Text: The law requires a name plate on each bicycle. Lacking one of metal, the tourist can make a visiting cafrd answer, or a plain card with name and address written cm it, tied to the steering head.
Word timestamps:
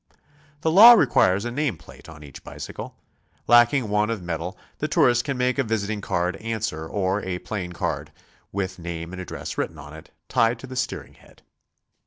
The 0.61 0.71
law 0.71 0.93
requires 0.93 1.45
a 1.45 1.51
name 1.51 1.77
plate 1.77 2.09
on 2.09 2.23
each 2.23 2.43
bicycle. 2.43 2.95
Lacking 3.45 3.87
one 3.87 4.09
of 4.09 4.19
metal, 4.23 4.57
the 4.79 4.87
tourist 4.87 5.23
can 5.23 5.37
make 5.37 5.59
a 5.59 5.63
visiting 5.63 6.01
cafrd 6.01 6.43
answer, 6.43 6.87
or 6.87 7.21
a 7.23 7.37
plain 7.37 7.71
card 7.71 8.11
with 8.51 8.79
name 8.79 9.13
and 9.13 9.21
address 9.21 9.59
written 9.59 9.75
cm 9.77 9.93
it, 9.99 10.11
tied 10.27 10.57
to 10.57 10.65
the 10.65 10.75
steering 10.75 11.13
head. 11.13 11.43